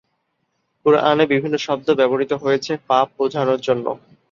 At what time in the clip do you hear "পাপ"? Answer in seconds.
2.89-3.07